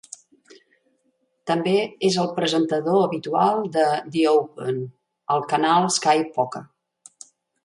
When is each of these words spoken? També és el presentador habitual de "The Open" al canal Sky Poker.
També 1.51 1.73
és 2.09 2.17
el 2.23 2.31
presentador 2.39 3.05
habitual 3.09 3.61
de 3.77 3.85
"The 4.17 4.25
Open" 4.33 4.81
al 5.37 5.47
canal 5.53 5.87
Sky 6.01 6.27
Poker. 6.41 6.65